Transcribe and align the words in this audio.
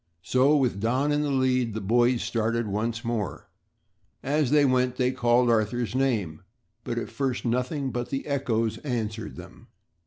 So, 0.23 0.57
with 0.57 0.79
Don 0.79 1.11
in 1.11 1.21
the 1.21 1.29
lead 1.29 1.75
the 1.75 1.79
boys 1.79 2.23
started 2.23 2.65
once 2.65 3.05
more. 3.05 3.47
As 4.23 4.49
they 4.49 4.65
went 4.65 4.95
they 4.95 5.11
called 5.11 5.47
Arthur's 5.47 5.93
name, 5.93 6.41
but 6.83 6.97
at 6.97 7.11
first 7.11 7.45
nothing 7.45 7.91
but 7.91 8.09
the 8.09 8.25
echoes 8.25 8.79
answered 8.79 9.35
them. 9.35 9.67